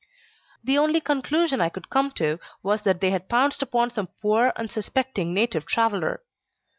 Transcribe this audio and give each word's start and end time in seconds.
The 0.63 0.79
only 0.79 0.99
conclusion 0.99 1.61
I 1.61 1.69
could 1.69 1.91
come 1.91 2.09
to 2.13 2.39
was 2.63 2.81
that 2.81 3.01
they 3.01 3.11
had 3.11 3.29
pounced 3.29 3.61
upon 3.61 3.91
some 3.91 4.07
poor 4.19 4.51
unsuspecting 4.55 5.31
native 5.31 5.67
traveller. 5.67 6.23